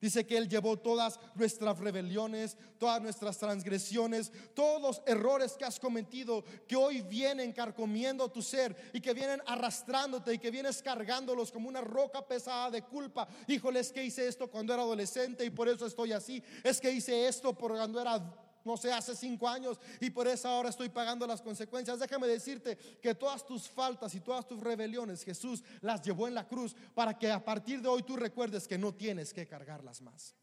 [0.00, 5.78] Dice que Él llevó todas nuestras rebeliones, todas nuestras transgresiones, todos los errores que has
[5.78, 11.52] cometido, que hoy vienen carcomiendo tu ser y que vienen arrastrándote y que vienes cargándolos
[11.52, 13.28] como una roca pesada de culpa.
[13.46, 16.42] Híjole, es que hice esto cuando era adolescente y por eso estoy así.
[16.64, 18.18] Es que hice esto por cuando era
[18.64, 21.98] no sé, hace cinco años y por eso ahora estoy pagando las consecuencias.
[21.98, 26.46] Déjame decirte que todas tus faltas y todas tus rebeliones Jesús las llevó en la
[26.46, 30.34] cruz para que a partir de hoy tú recuerdes que no tienes que cargarlas más.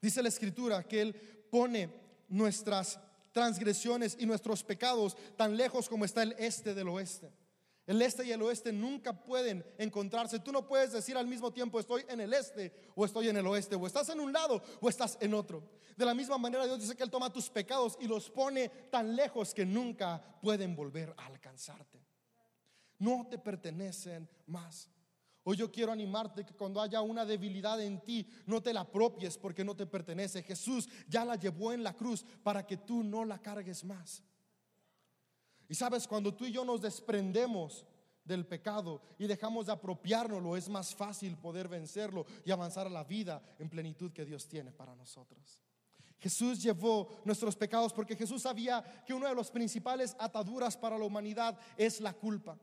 [0.00, 1.14] Dice la escritura que Él
[1.50, 1.92] pone
[2.28, 3.00] nuestras
[3.32, 7.30] transgresiones y nuestros pecados tan lejos como está el este del oeste.
[7.88, 10.38] El este y el oeste nunca pueden encontrarse.
[10.40, 13.46] Tú no puedes decir al mismo tiempo estoy en el este o estoy en el
[13.46, 15.66] oeste, o estás en un lado o estás en otro.
[15.96, 19.16] De la misma manera Dios dice que Él toma tus pecados y los pone tan
[19.16, 22.04] lejos que nunca pueden volver a alcanzarte.
[22.98, 24.90] No te pertenecen más.
[25.42, 29.38] Hoy yo quiero animarte que cuando haya una debilidad en ti, no te la apropies
[29.38, 30.42] porque no te pertenece.
[30.42, 34.22] Jesús ya la llevó en la cruz para que tú no la cargues más.
[35.68, 37.84] Y sabes, cuando tú y yo nos desprendemos
[38.24, 43.04] del pecado y dejamos de apropiárnoslo, es más fácil poder vencerlo y avanzar a la
[43.04, 45.62] vida en plenitud que Dios tiene para nosotros.
[46.18, 51.04] Jesús llevó nuestros pecados porque Jesús sabía que una de las principales ataduras para la
[51.04, 52.58] humanidad es la culpa.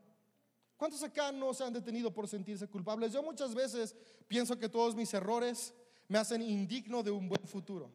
[0.77, 3.13] ¿Cuántos acá no se han detenido por sentirse culpables?
[3.13, 3.95] Yo muchas veces
[4.27, 5.73] pienso que todos mis errores
[6.07, 7.91] me hacen indigno de un buen futuro.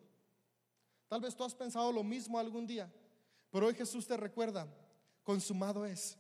[1.09, 2.91] Tal vez tú has pensado lo mismo algún día,
[3.51, 4.67] pero hoy Jesús te recuerda
[5.31, 6.19] consumado es.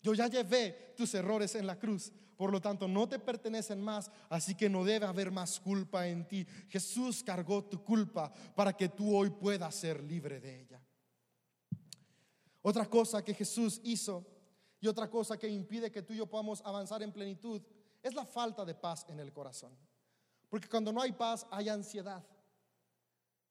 [0.00, 4.08] Yo ya llevé tus errores en la cruz, por lo tanto no te pertenecen más,
[4.28, 6.46] así que no debe haber más culpa en ti.
[6.68, 10.80] Jesús cargó tu culpa para que tú hoy puedas ser libre de ella.
[12.62, 14.24] Otra cosa que Jesús hizo
[14.80, 17.60] y otra cosa que impide que tú y yo podamos avanzar en plenitud
[18.00, 19.76] es la falta de paz en el corazón.
[20.48, 22.24] Porque cuando no hay paz hay ansiedad.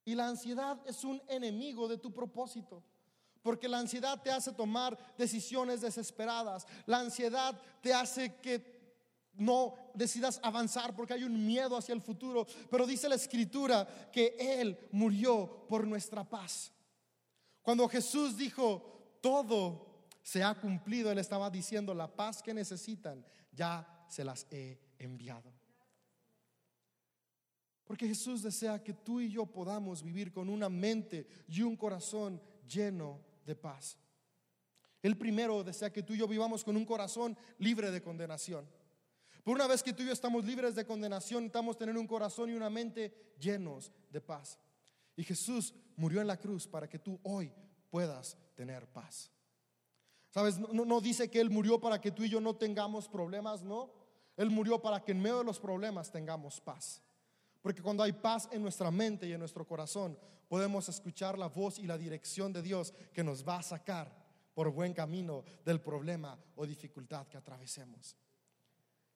[0.06, 2.82] Y la ansiedad es un enemigo de tu propósito.
[3.42, 6.68] Porque la ansiedad te hace tomar decisiones desesperadas.
[6.86, 8.82] La ansiedad te hace que
[9.34, 12.46] no decidas avanzar porque hay un miedo hacia el futuro.
[12.70, 16.72] Pero dice la escritura que Él murió por nuestra paz.
[17.62, 24.06] Cuando Jesús dijo, todo se ha cumplido, Él estaba diciendo, la paz que necesitan, ya
[24.08, 25.52] se las he enviado.
[27.84, 32.42] Porque Jesús desea que tú y yo podamos vivir con una mente y un corazón
[32.66, 33.98] lleno de paz.
[35.02, 38.68] El primero desea que tú y yo vivamos con un corazón libre de condenación.
[39.44, 42.50] Por una vez que tú y yo estamos libres de condenación, necesitamos tener un corazón
[42.50, 44.60] y una mente llenos de paz.
[45.16, 47.52] Y Jesús murió en la cruz para que tú hoy
[47.90, 49.32] puedas tener paz.
[50.30, 53.64] Sabes, no, no, dice que Él murió para que tú y yo no tengamos problemas,
[53.64, 53.92] no.
[54.38, 57.02] Él murió para que en medio de los problemas tengamos paz.
[57.62, 61.80] Porque cuando hay paz en nuestra mente y en nuestro corazón, podemos escuchar la voz
[61.80, 64.22] y la dirección de Dios que nos va a sacar
[64.54, 68.18] por buen camino del problema o dificultad que atravesemos.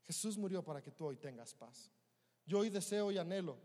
[0.04, 1.92] Jesús murió para que tú hoy tengas paz.
[2.46, 3.58] Yo hoy deseo y anhelo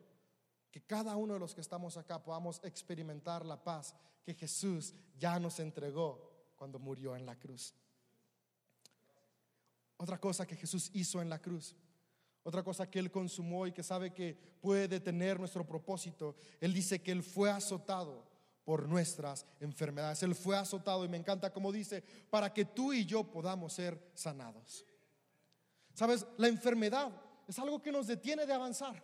[0.70, 5.38] que cada uno de los que estamos acá podamos experimentar la paz que Jesús ya
[5.38, 7.74] nos entregó cuando murió en la cruz.
[9.96, 11.76] Otra cosa que Jesús hizo en la cruz
[12.42, 17.00] otra cosa que Él consumó y que sabe que puede detener nuestro propósito, Él dice
[17.02, 18.30] que Él fue azotado
[18.64, 20.22] por nuestras enfermedades.
[20.22, 24.10] Él fue azotado y me encanta como dice, para que tú y yo podamos ser
[24.14, 24.86] sanados.
[25.94, 27.10] Sabes, la enfermedad
[27.48, 29.02] es algo que nos detiene de avanzar.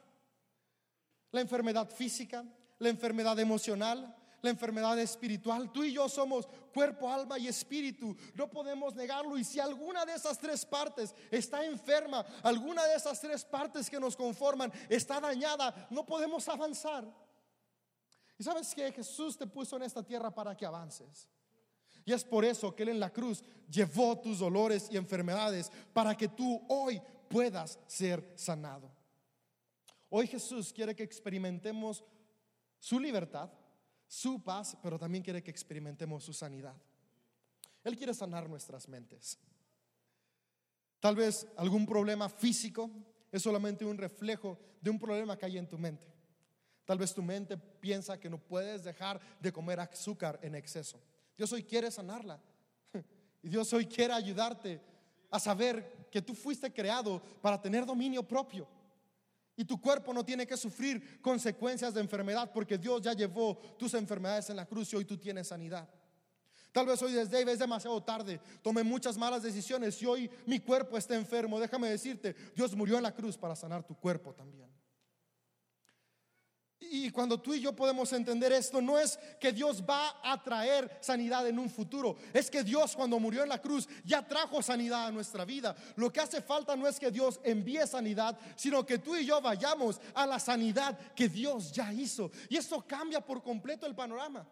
[1.33, 2.45] La enfermedad física,
[2.79, 5.71] la enfermedad emocional, la enfermedad espiritual.
[5.71, 8.17] Tú y yo somos cuerpo, alma y espíritu.
[8.35, 9.37] No podemos negarlo.
[9.37, 14.01] Y si alguna de esas tres partes está enferma, alguna de esas tres partes que
[14.01, 17.05] nos conforman está dañada, no podemos avanzar.
[18.39, 21.29] Y sabes que Jesús te puso en esta tierra para que avances.
[22.05, 26.17] Y es por eso que Él en la cruz llevó tus dolores y enfermedades para
[26.17, 28.91] que tú hoy puedas ser sanado.
[30.09, 32.05] Hoy Jesús quiere que experimentemos
[32.79, 33.51] su libertad
[34.07, 36.77] su paz, pero también quiere que experimentemos su sanidad.
[37.85, 39.39] Él quiere sanar nuestras mentes.
[41.01, 42.91] Tal vez algún problema físico
[43.31, 46.07] es solamente un reflejo de un problema que hay en tu mente.
[46.85, 51.01] Tal vez tu mente piensa que no puedes dejar de comer azúcar en exceso.
[51.37, 52.41] Dios hoy quiere sanarla.
[53.43, 54.81] Y Dios hoy quiere ayudarte
[55.31, 58.67] a saber que tú fuiste creado para tener dominio propio.
[59.57, 63.95] Y tu cuerpo no tiene que sufrir consecuencias de enfermedad porque Dios ya llevó tus
[63.95, 65.89] enfermedades en la cruz y hoy tú tienes sanidad.
[66.73, 70.99] Tal vez hoy desde es demasiado tarde, tomé muchas malas decisiones y hoy mi cuerpo
[70.99, 71.59] está enfermo.
[71.59, 74.69] Déjame decirte, Dios murió en la cruz para sanar tu cuerpo también.
[76.91, 80.99] Y cuando tú y yo podemos entender esto, no es que Dios va a traer
[81.01, 85.07] sanidad en un futuro, es que Dios cuando murió en la cruz ya trajo sanidad
[85.07, 85.75] a nuestra vida.
[85.97, 89.41] Lo que hace falta no es que Dios envíe sanidad, sino que tú y yo
[89.41, 92.31] vayamos a la sanidad que Dios ya hizo.
[92.49, 94.47] Y eso cambia por completo el panorama.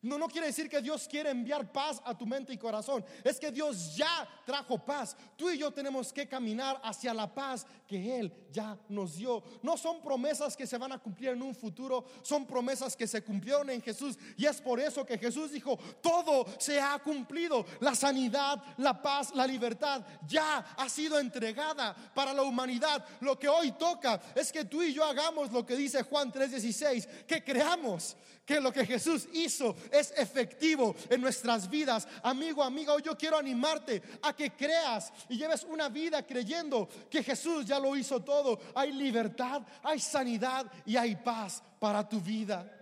[0.00, 3.04] No, no quiere decir que Dios quiere enviar paz a tu mente y corazón.
[3.24, 5.16] Es que Dios ya trajo paz.
[5.36, 9.42] Tú y yo tenemos que caminar hacia la paz que Él ya nos dio.
[9.62, 13.22] No son promesas que se van a cumplir en un futuro, son promesas que se
[13.24, 14.18] cumplieron en Jesús.
[14.36, 17.64] Y es por eso que Jesús dijo, todo se ha cumplido.
[17.80, 23.04] La sanidad, la paz, la libertad ya ha sido entregada para la humanidad.
[23.20, 27.24] Lo que hoy toca es que tú y yo hagamos lo que dice Juan 3:16,
[27.26, 28.16] que creamos
[28.48, 32.08] que lo que Jesús hizo es efectivo en nuestras vidas.
[32.22, 37.22] Amigo, amiga, hoy yo quiero animarte a que creas y lleves una vida creyendo que
[37.22, 38.58] Jesús ya lo hizo todo.
[38.74, 42.74] Hay libertad, hay sanidad y hay paz para tu vida.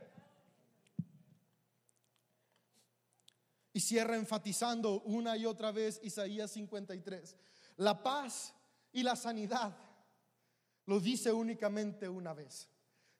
[3.72, 7.36] Y cierra enfatizando una y otra vez Isaías 53.
[7.76, 8.54] La paz
[8.92, 9.76] y la sanidad
[10.86, 12.68] lo dice únicamente una vez.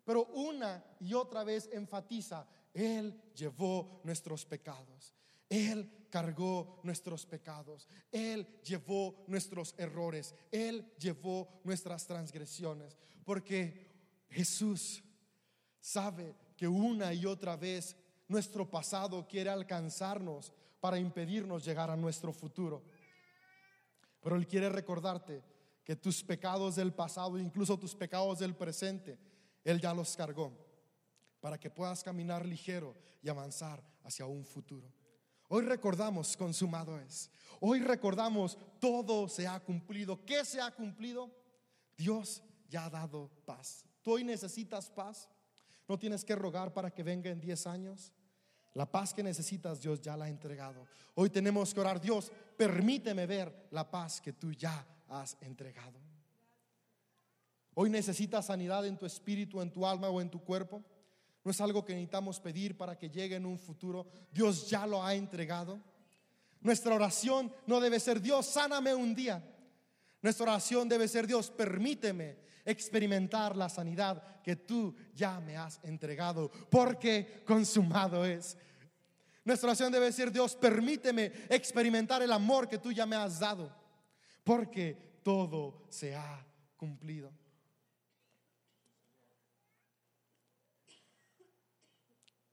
[0.05, 5.13] Pero una y otra vez enfatiza, Él llevó nuestros pecados.
[5.49, 7.87] Él cargó nuestros pecados.
[8.11, 10.35] Él llevó nuestros errores.
[10.51, 12.97] Él llevó nuestras transgresiones.
[13.23, 15.05] Porque Jesús
[15.79, 17.95] sabe que una y otra vez
[18.29, 22.83] nuestro pasado quiere alcanzarnos para impedirnos llegar a nuestro futuro.
[24.23, 25.43] Pero Él quiere recordarte
[25.85, 29.19] que tus pecados del pasado, incluso tus pecados del presente,
[29.65, 30.51] él ya los cargó
[31.41, 34.91] para que puedas caminar ligero y avanzar hacia un futuro.
[35.49, 37.31] Hoy recordamos, consumado es.
[37.61, 40.25] Hoy recordamos, todo se ha cumplido.
[40.25, 41.31] ¿Qué se ha cumplido?
[41.97, 43.85] Dios ya ha dado paz.
[44.03, 45.29] ¿Tú hoy necesitas paz?
[45.89, 48.13] ¿No tienes que rogar para que venga en 10 años?
[48.75, 50.87] La paz que necesitas Dios ya la ha entregado.
[51.15, 55.99] Hoy tenemos que orar, Dios, permíteme ver la paz que tú ya has entregado.
[57.75, 60.83] Hoy necesitas sanidad en tu espíritu, en tu alma o en tu cuerpo.
[61.47, 64.09] No es algo que necesitamos pedir para que llegue en un futuro.
[64.33, 65.81] Dios ya lo ha entregado.
[66.61, 69.41] Nuestra oración no debe ser Dios, sáname un día.
[70.23, 76.51] Nuestra oración debe ser Dios, permíteme experimentar la sanidad que tú ya me has entregado,
[76.69, 78.59] porque consumado es.
[79.45, 83.73] Nuestra oración debe ser Dios, permíteme experimentar el amor que tú ya me has dado,
[84.43, 86.45] porque todo se ha
[86.77, 87.46] cumplido.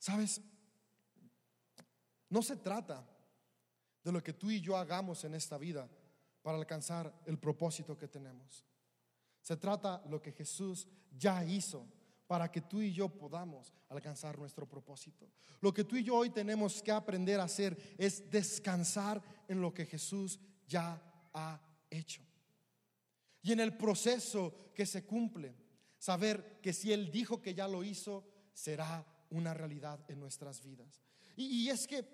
[0.03, 0.41] Sabes,
[2.27, 3.07] no se trata
[4.03, 5.89] de lo que tú y yo hagamos en esta vida
[6.41, 8.65] para alcanzar el propósito que tenemos.
[9.41, 11.87] Se trata de lo que Jesús ya hizo
[12.27, 15.31] para que tú y yo podamos alcanzar nuestro propósito.
[15.61, 19.73] Lo que tú y yo hoy tenemos que aprender a hacer es descansar en lo
[19.73, 20.37] que Jesús
[20.67, 21.01] ya
[21.33, 22.21] ha hecho.
[23.41, 25.55] Y en el proceso que se cumple,
[25.97, 31.01] saber que si Él dijo que ya lo hizo, será una realidad en nuestras vidas.
[31.35, 32.05] Y, es que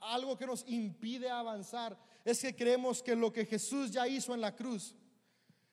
[0.00, 4.40] algo que nos impide avanzar es que creemos que lo que Jesús ya hizo en
[4.40, 4.94] la cruz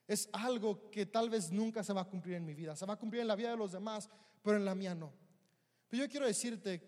[0.07, 2.75] es algo que tal vez nunca se va a cumplir en mi vida.
[2.75, 4.09] Se va a cumplir en la vida de los demás,
[4.41, 5.13] pero en la mía no.
[5.89, 6.81] Pero yo quiero decirte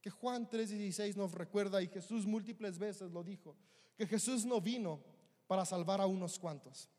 [0.00, 3.56] que Juan 3:16 nos recuerda y Jesús múltiples veces lo dijo,
[3.96, 5.02] que Jesús no vino
[5.46, 6.90] para salvar a unos cuantos.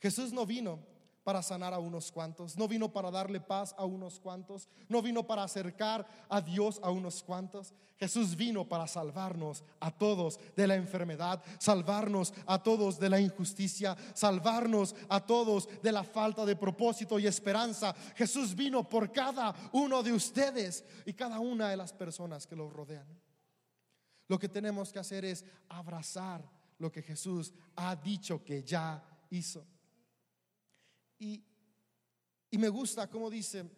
[0.00, 0.86] Jesús no vino
[1.28, 5.26] para sanar a unos cuantos, no vino para darle paz a unos cuantos, no vino
[5.26, 7.74] para acercar a Dios a unos cuantos.
[7.98, 13.94] Jesús vino para salvarnos a todos de la enfermedad, salvarnos a todos de la injusticia,
[14.14, 17.94] salvarnos a todos de la falta de propósito y esperanza.
[18.16, 22.72] Jesús vino por cada uno de ustedes y cada una de las personas que los
[22.72, 23.06] rodean.
[24.28, 26.42] Lo que tenemos que hacer es abrazar
[26.78, 29.66] lo que Jesús ha dicho que ya hizo.
[31.18, 31.44] Y,
[32.52, 33.68] me gusta cómo dice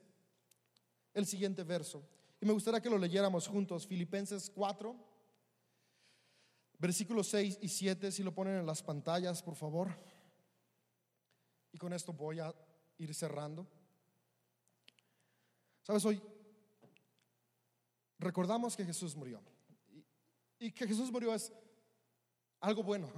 [1.12, 2.02] el siguiente verso.
[2.40, 4.96] Y me gustaría que lo leyéramos juntos, Filipenses 4,
[6.78, 9.94] versículos 6 y 7, si lo ponen en las pantallas, por favor.
[11.72, 12.54] Y con esto voy a
[12.98, 13.66] ir cerrando.
[15.82, 16.22] Sabes, hoy
[18.18, 19.42] recordamos que Jesús murió.
[20.58, 21.52] y que Jesús murió es
[22.60, 23.10] algo bueno.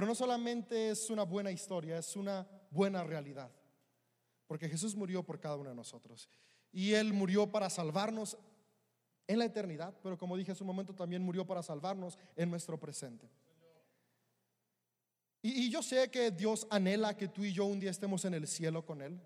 [0.00, 3.50] Pero no solamente es una buena historia, es una buena realidad.
[4.46, 6.26] Porque Jesús murió por cada uno de nosotros.
[6.72, 8.38] Y Él murió para salvarnos
[9.26, 12.80] en la eternidad, pero como dije hace un momento, también murió para salvarnos en nuestro
[12.80, 13.28] presente.
[15.42, 18.32] Y, y yo sé que Dios anhela que tú y yo un día estemos en
[18.32, 19.20] el cielo con Él.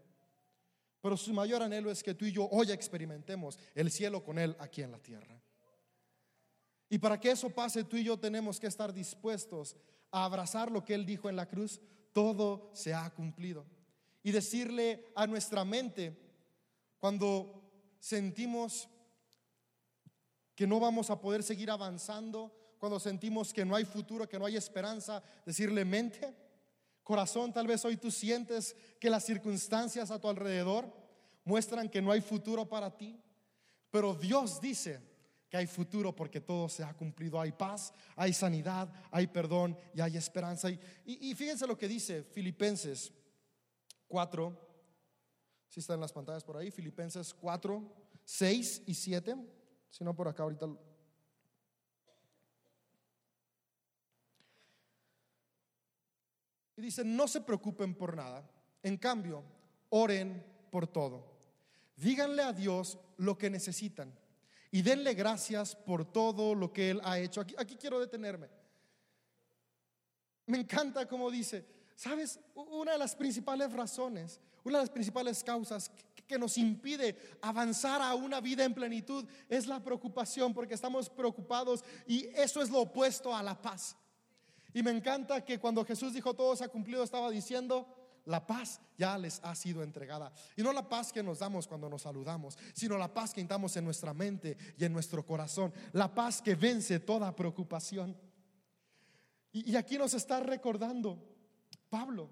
[1.01, 4.57] Pero su mayor anhelo es que tú y yo hoy experimentemos el cielo con Él
[4.59, 5.41] aquí en la tierra.
[6.95, 9.75] Y para que eso pase, tú y yo tenemos que estar dispuestos
[10.13, 11.81] a abrazar lo que Él dijo en la cruz.
[12.13, 13.67] Todo se ha cumplido.
[14.23, 16.17] Y decirle a nuestra mente,
[17.01, 17.65] cuando
[17.99, 18.89] sentimos
[20.55, 24.47] que no vamos a poder seguir avanzando, cuando sentimos que no hay futuro, que no
[24.47, 26.33] hay esperanza, decirle mente,
[27.03, 30.95] Corazón, tal vez hoy tú sientes que las circunstancias a tu alrededor
[31.45, 33.21] muestran que no hay futuro para ti,
[33.91, 35.14] pero Dios dice
[35.57, 37.41] hay futuro porque todo se ha cumplido.
[37.41, 40.69] Hay paz, hay sanidad, hay perdón y hay esperanza.
[41.05, 43.13] Y, fíjense lo que dice Filipenses
[44.09, 44.59] 4,
[45.69, 47.83] si están las pantallas por ahí, Filipenses 4,
[48.25, 49.37] 6 y 7,
[49.91, 50.67] si no por acá ahorita
[56.77, 58.51] Y dice, no se preocupen por nada.
[58.83, 59.45] En cambio,
[59.91, 61.39] oren por todo.
[61.97, 64.13] Díganle a Dios lo que necesitan
[64.75, 67.41] y denle gracias por todo lo que Él ha hecho.
[67.41, 68.49] Aquí, quiero detenerme.
[70.47, 71.65] Me encanta como dice,
[71.95, 72.41] ¿sabes?
[72.57, 75.93] Una de las principales razones, una de las principales causas
[76.27, 81.85] que nos impide avanzar a una vida en plenitud es la preocupación, porque estamos preocupados
[82.05, 83.97] y eso es lo opuesto a la paz.
[84.73, 87.87] Y me encanta que cuando Jesús dijo todo se ha cumplido, estaba diciendo,
[88.27, 90.33] la paz ya les ha sido entregada.
[90.57, 93.77] Y no la paz que nos damos cuando nos saludamos, sino la paz que intentamos
[93.77, 95.73] en nuestra mente y en nuestro corazón.
[95.93, 98.17] La paz que vence toda preocupación.
[99.53, 101.19] Y, aquí nos está recordando
[101.89, 102.31] Pablo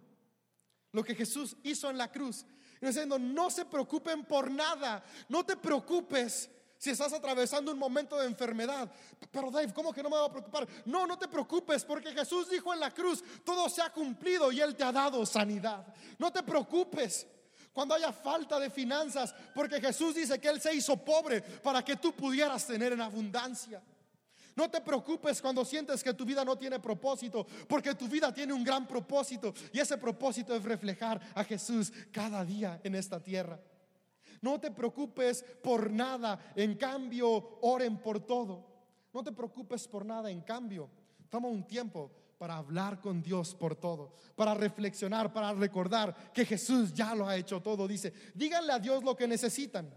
[0.93, 2.45] lo que Jesús hizo en la cruz.
[2.81, 6.51] Diciendo, no se preocupen por nada, no te preocupes
[6.83, 8.91] si estás atravesando un momento de enfermedad.
[9.31, 10.67] Pero Dave, ¿cómo que no me va a preocupar?
[10.85, 14.61] No, no te preocupes porque Jesús dijo en la cruz, todo se ha cumplido y
[14.61, 15.87] Él te ha dado sanidad.
[16.19, 17.25] No te preocupes
[17.73, 21.95] cuando haya falta de finanzas, porque Jesús dice que Él se hizo pobre para que
[21.95, 23.81] tú pudieras tener en abundancia.
[24.57, 28.55] No te preocupes cuando sientes que tu vida no tiene propósito, porque tu vida tiene
[28.55, 33.61] un gran propósito y ese propósito es reflejar a Jesús cada día en esta tierra.
[34.43, 38.67] No te preocupes por nada, en cambio, oren por todo.
[39.15, 40.91] No te preocupes por nada, en cambio,
[41.31, 46.93] toma un tiempo para hablar con Dios por todo, para reflexionar, para recordar que Jesús
[46.93, 47.87] ya lo ha hecho todo.
[47.87, 49.89] Dice, díganle a Dios lo que necesitan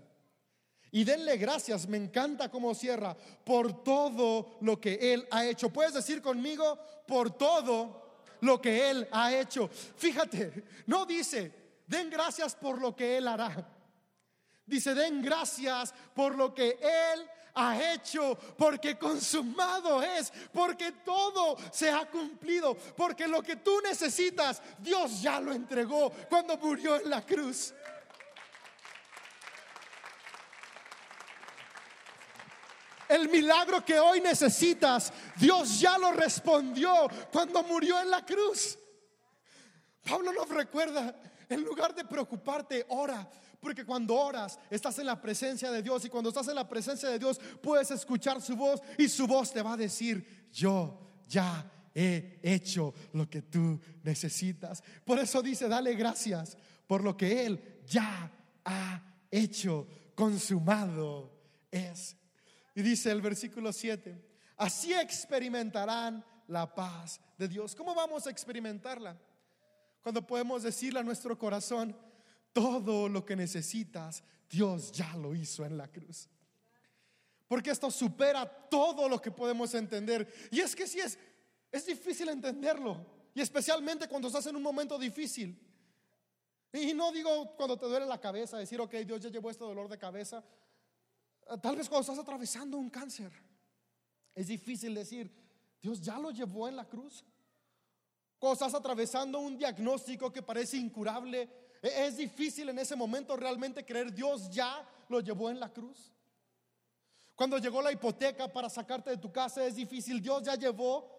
[0.91, 1.88] y denle gracias.
[1.88, 5.74] Me encanta cómo cierra por todo lo que Él ha hecho.
[5.74, 6.78] ¿Puedes decir conmigo
[7.08, 9.68] por todo lo que Él ha hecho?
[9.68, 11.52] Fíjate, no dice,
[11.88, 13.74] den gracias por lo que Él hará.
[14.66, 21.89] Dice, den gracias por lo que Él ha hecho, porque consumado es, porque todo se
[21.89, 27.26] ha cumplido, porque lo que tú necesitas, Dios ya lo entregó cuando murió en la
[27.26, 27.74] cruz.
[33.07, 38.78] El milagro que hoy necesitas, Dios ya lo respondió cuando murió en la cruz.
[40.03, 41.16] Pablo nos recuerda,
[41.47, 43.28] en lugar de preocuparte, ora,
[43.66, 47.09] porque cuando oras, estás en la presencia de Dios y cuando estás en la presencia
[47.09, 51.68] de Dios, puedes escuchar su voz y su voz te va a decir, yo ya
[51.91, 54.84] he hecho lo que tú necesitas.
[55.03, 56.55] Por eso dice, dale gracias
[56.86, 58.32] por lo que Él ya
[58.66, 59.01] ha
[59.32, 61.32] hecho, consumado
[61.72, 62.16] es.
[62.76, 64.16] Y dice el versículo 7,
[64.57, 67.74] así experimentarán la paz de Dios.
[67.74, 69.20] ¿Cómo vamos a experimentarla?
[70.03, 71.97] Cuando podemos decirle a nuestro corazón,
[72.56, 76.30] todo lo que necesitas, Dios ya lo hizo en la cruz.
[77.49, 80.26] Porque esto supera todo lo que podemos entender.
[80.51, 81.20] Y es que si es,
[81.70, 83.06] es difícil entenderlo.
[83.34, 85.60] Y especialmente cuando estás en un momento difícil.
[86.72, 89.89] Y no digo cuando te duele la cabeza, decir, ok, Dios ya llevó este dolor
[89.89, 90.41] de cabeza.
[91.62, 93.34] Tal vez cuando estás atravesando un cáncer.
[94.34, 95.30] Es difícil decir,
[95.82, 97.26] Dios ya lo llevó en la cruz.
[98.39, 104.13] Cuando estás atravesando un diagnóstico que parece incurable, es difícil en ese momento realmente creer
[104.13, 106.11] Dios ya lo llevó en la cruz.
[107.36, 110.21] Cuando llegó la hipoteca para sacarte de tu casa es difícil.
[110.21, 111.11] Dios ya llevó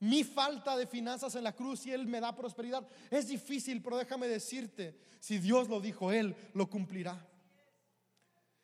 [0.00, 2.86] mi falta de finanzas en la cruz y Él me da prosperidad.
[3.10, 7.24] Es difícil, pero déjame decirte, si Dios lo dijo, Él lo cumplirá.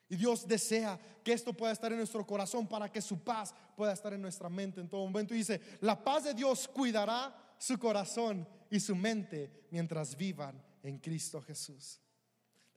[0.09, 3.93] Y Dios desea que esto pueda estar en nuestro corazón para que su paz pueda
[3.93, 5.33] estar en nuestra mente en todo momento.
[5.33, 10.99] Y dice, la paz de Dios cuidará su corazón y su mente mientras vivan en
[10.99, 11.99] Cristo Jesús.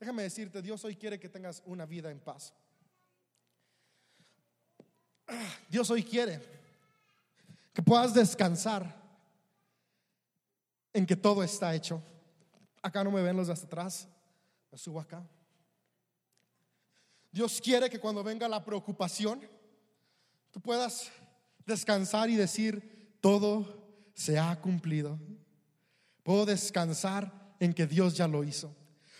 [0.00, 2.54] Déjame decirte, Dios hoy quiere que tengas una vida en paz.
[5.68, 6.40] Dios hoy quiere
[7.74, 8.96] que puedas descansar
[10.94, 12.02] en que todo está hecho.
[12.80, 14.08] Acá no me ven los de hasta atrás,
[14.72, 15.22] me subo acá.
[17.30, 19.46] Dios quiere que cuando venga la preocupación,
[20.50, 21.10] tú puedas
[21.66, 25.18] descansar y decir, todo se ha cumplido.
[26.22, 28.74] Puedo descansar en que Dios ya lo hizo.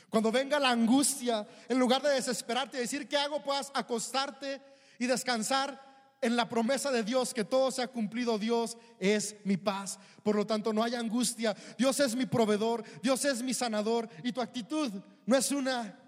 [0.08, 3.42] Cuando venga la angustia, en lugar de desesperarte y decir, ¿qué hago?
[3.42, 4.60] Puedas acostarte
[4.98, 5.88] y descansar
[6.20, 9.98] en la promesa de Dios que todo se ha cumplido, Dios es mi paz.
[10.22, 11.54] Por lo tanto, no hay angustia.
[11.76, 14.08] Dios es mi proveedor, Dios es mi sanador.
[14.24, 14.90] Y tu actitud
[15.26, 15.98] no es una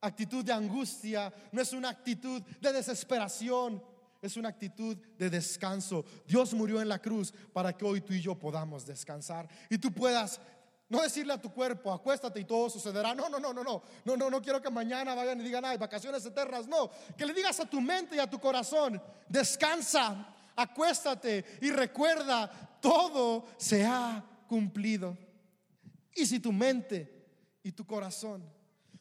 [0.00, 3.82] actitud de angustia, no es una actitud de desesperación,
[4.20, 6.04] es una actitud de descanso.
[6.26, 9.92] Dios murió en la cruz para que hoy tú y yo podamos descansar y tú
[9.92, 10.40] puedas
[10.88, 13.14] no decirle a tu cuerpo, acuéstate y todo sucederá.
[13.14, 13.82] No, no, no, no, no.
[14.04, 16.66] No, no, no quiero que mañana vayan y digan, ay, vacaciones eternas.
[16.68, 22.78] No, que le digas a tu mente y a tu corazón, descansa, acuéstate y recuerda,
[22.80, 25.16] todo se ha cumplido.
[26.14, 28.44] Y si tu mente y tu corazón,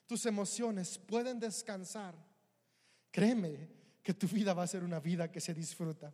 [0.08, 2.16] tus emociones pueden descansar,
[3.12, 3.70] créeme
[4.02, 6.14] que tu vida va a ser una vida que se disfruta.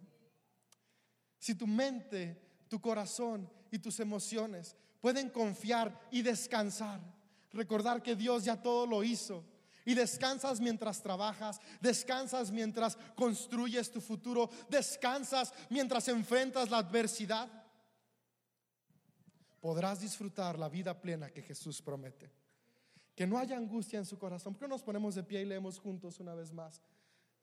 [1.38, 7.00] Si tu mente, tu corazón y tus emociones pueden confiar y descansar.
[7.52, 9.44] Recordar que Dios ya todo lo hizo.
[9.86, 17.50] Y descansas mientras trabajas, descansas mientras construyes tu futuro, descansas mientras enfrentas la adversidad.
[19.60, 22.32] Podrás disfrutar la vida plena que Jesús promete.
[23.16, 24.54] Que no haya angustia en su corazón.
[24.54, 26.82] ¿Por qué nos ponemos de pie y leemos juntos una vez más?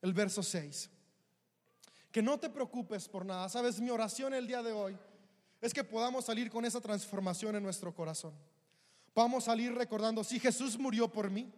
[0.01, 0.89] El verso 6.
[2.11, 3.49] Que no te preocupes por nada.
[3.49, 4.97] Sabes, mi oración el día de hoy
[5.61, 8.33] es que podamos salir con esa transformación en nuestro corazón.
[9.15, 11.51] Vamos a salir recordando, si Jesús murió por mí,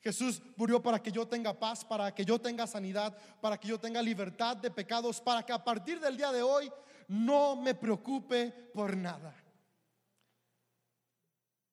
[0.00, 3.78] Jesús murió para que yo tenga paz, para que yo tenga sanidad, para que yo
[3.78, 6.70] tenga libertad de pecados, para que a partir del día de hoy
[7.08, 9.34] no me preocupe por nada.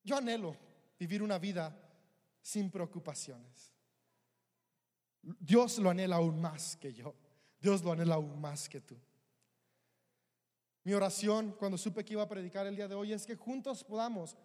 [0.02, 0.56] Yo anhelo
[0.98, 1.74] vivir una vida
[2.42, 3.72] sin preocupaciones.
[5.22, 7.14] Dios lo anhela aún más que yo.
[7.60, 8.96] Dios lo anhela aún más que tú.
[10.88, 13.84] Mi oración cuando supe que iba a predicar el día de hoy es que juntos
[13.84, 14.38] podamos,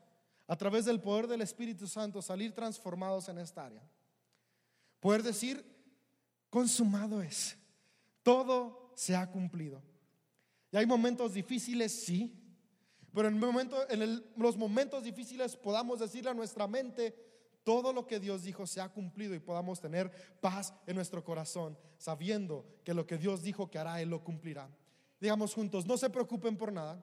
[0.45, 3.81] a través del poder del Espíritu Santo, salir transformados en esta área.
[4.99, 5.65] Poder decir,
[6.49, 7.55] consumado es,
[8.23, 9.81] todo se ha cumplido.
[10.69, 12.37] Y hay momentos difíciles, sí,
[13.13, 17.15] pero en, los momentos difíciles podamos decirle a nuestra mente,
[17.63, 21.77] todo lo que Dios dijo se ha cumplido y podamos tener paz en nuestro corazón,
[21.97, 24.69] sabiendo que lo que Dios dijo que hará, Él lo cumplirá.
[25.23, 27.01] Digamos juntos, no se preocupen por nada.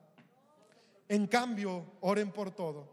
[1.08, 2.86] En cambio, oren por todo.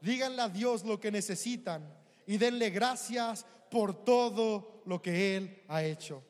[0.00, 1.82] Díganle a Dios lo que necesitan
[2.28, 6.22] y denle gracias por todo lo que Él ha hecho.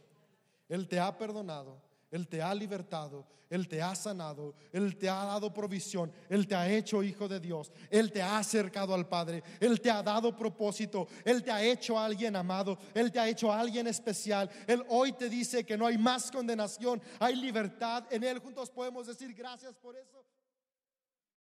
[0.70, 1.76] Él te ha perdonado,
[2.12, 6.54] Él te ha libertado, Él te ha sanado, Él te ha dado provisión, Él te
[6.54, 10.36] ha hecho hijo de Dios, Él te ha acercado al Padre, Él te ha dado
[10.36, 14.50] propósito, Él te ha hecho a alguien amado, Él te ha hecho a alguien especial.
[14.66, 18.38] Él hoy te dice que no hay más condenación, hay libertad en Él.
[18.40, 20.22] Juntos podemos decir gracias por eso.